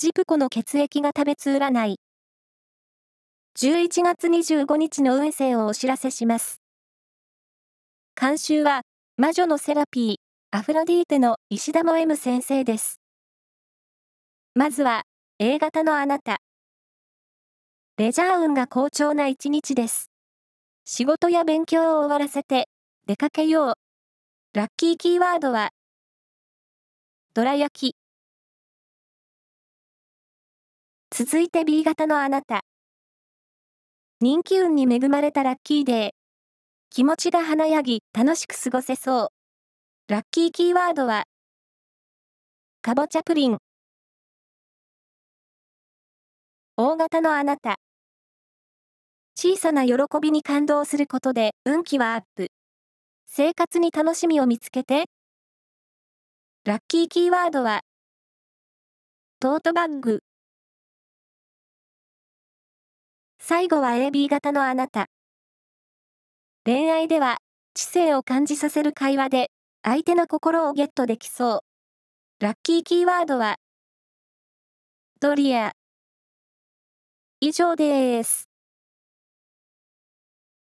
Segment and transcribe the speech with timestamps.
[0.00, 1.96] ジプコの血液が食べつ占い。
[3.58, 6.60] 11月25日の運勢をお知らせします。
[8.14, 8.82] 監修は、
[9.16, 10.16] 魔女のセラピー、
[10.56, 13.00] アフロディーテの石田も M 先生です。
[14.54, 15.02] まずは、
[15.40, 16.38] A 型のあなた。
[17.96, 20.12] レジャー運が好調な一日です。
[20.84, 22.68] 仕事や勉強を終わらせて、
[23.08, 23.74] 出かけよう。
[24.56, 25.70] ラッキーキーワードは、
[27.34, 28.07] どら焼き。
[31.20, 32.60] 続いて B 型のあなた。
[34.20, 36.10] 人気運に恵まれたラッキーデー。
[36.90, 39.28] 気持ちが華やぎ、楽しく過ごせそう。
[40.06, 41.24] ラッキーキーワードは、
[42.82, 43.58] かぼちゃプリン。
[46.76, 47.80] 大型のあなた。
[49.34, 52.52] 小さな喜びに感動することで運気はアップ。
[53.26, 55.06] 生活に楽しみを見つけて。
[56.64, 57.80] ラッキーキーワードは、
[59.40, 60.20] トートバッグ。
[63.48, 65.06] 最後は AB 型のあなた。
[66.66, 67.38] 恋愛では、
[67.72, 69.50] 知性を感じさせる会話で、
[69.82, 71.64] 相手の心をゲットできそ
[72.40, 72.44] う。
[72.44, 73.56] ラッキーキーワードは、
[75.18, 75.72] ドリア。
[77.40, 78.50] 以上です。